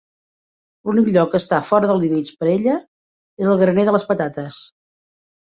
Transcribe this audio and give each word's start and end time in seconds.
L'únic 0.89 1.11
lloc 1.17 1.29
que 1.33 1.41
està 1.43 1.59
fora 1.67 1.89
de 1.91 1.97
límits 2.05 2.33
per 2.41 2.49
a 2.49 2.49
ella 2.55 2.79
és 3.45 3.53
el 3.53 3.61
graner 3.61 3.87
de 3.93 3.95
les 3.99 4.09
patates. 4.11 4.61